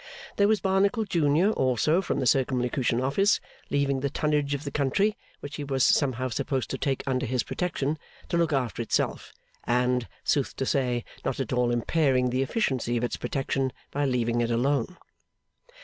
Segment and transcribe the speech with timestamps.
[0.37, 5.15] There was Barnacle junior, also from the Circumlocution Office, leaving the Tonnage of the country,
[5.41, 9.31] which he was somehow supposed to take under his protection, to look after itself,
[9.63, 14.41] and, sooth to say, not at all impairing the efficiency of its protection by leaving
[14.41, 14.97] it alone.